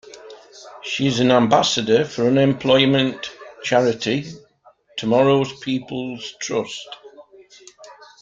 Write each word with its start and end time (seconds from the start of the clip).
She 0.81 1.05
is 1.05 1.19
an 1.19 1.29
Ambassador 1.29 2.05
for 2.05 2.25
unemployment 2.25 3.29
charity, 3.61 4.23
Tomorrow's 4.97 5.53
People 5.59 6.17
Trust. 6.39 6.87